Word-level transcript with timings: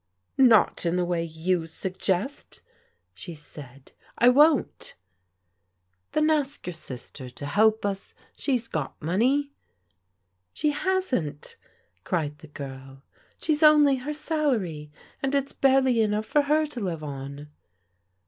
"Not 0.39 0.83
in 0.83 0.95
the 0.95 1.05
way 1.05 1.23
you 1.23 1.67
suggest," 1.67 2.63
she 3.13 3.35
said," 3.35 3.91
I 4.17 4.29
won't/*" 4.29 4.95
Then 6.13 6.31
ask 6.31 6.65
your 6.65 6.73
sister 6.73 7.29
to 7.29 7.45
help 7.45 7.85
us. 7.85 8.15
She's 8.35 8.67
got 8.67 8.99
money."" 8.99 9.51
She 10.53 10.71
hasn't," 10.71 11.55
cried 12.03 12.39
the 12.39 12.47
girl." 12.47 13.03
She's 13.43 13.61
only 13.61 13.97
her 13.97 14.11
salary, 14.15 14.91
and 15.21 15.35
it's 15.35 15.53
barely 15.53 16.01
enough 16.01 16.25
for 16.25 16.41
her 16.41 16.65
to 16.65 16.79
live 16.79 17.03
on." 17.03 17.49